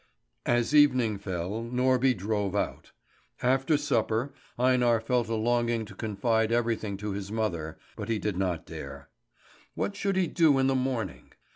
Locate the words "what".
9.75-9.95